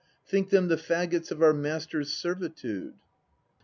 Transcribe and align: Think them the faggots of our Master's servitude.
Think 0.27 0.49
them 0.49 0.67
the 0.67 0.77
faggots 0.77 1.29
of 1.29 1.43
our 1.43 1.53
Master's 1.53 2.11
servitude. 2.11 2.95